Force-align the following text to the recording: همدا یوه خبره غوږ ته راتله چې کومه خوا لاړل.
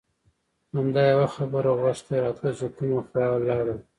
همدا 0.75 1.01
یوه 1.11 1.27
خبره 1.35 1.71
غوږ 1.79 1.97
ته 2.07 2.13
راتله 2.23 2.51
چې 2.57 2.67
کومه 2.75 2.99
خوا 3.07 3.25
لاړل. 3.47 3.79